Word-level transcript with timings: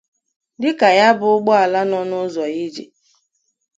dịka 0.61 0.87
ya 0.99 1.07
bụ 1.19 1.25
ụgbọala 1.35 1.79
nọ 1.91 1.99
n'ụzọ 2.09 2.43
ijè 2.63 2.83